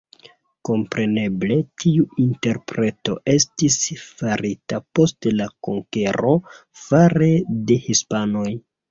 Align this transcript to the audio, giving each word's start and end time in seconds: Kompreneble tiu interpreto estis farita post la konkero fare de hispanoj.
Kompreneble 0.67 1.55
tiu 1.81 2.05
interpreto 2.23 3.17
estis 3.33 3.77
farita 4.21 4.79
post 4.99 5.27
la 5.41 5.47
konkero 5.67 6.33
fare 6.87 7.29
de 7.69 7.77
hispanoj. 7.89 8.47